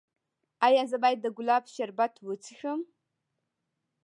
ایا 0.65 0.83
زه 0.91 0.97
باید 1.03 1.19
د 1.21 1.27
ګلاب 1.37 1.63
شربت 1.75 2.13
وڅښم؟ 2.25 2.79